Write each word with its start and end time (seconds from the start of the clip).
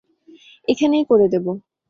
এখানেই 0.67 1.03
করে 1.09 1.25
দেবো। 1.33 1.51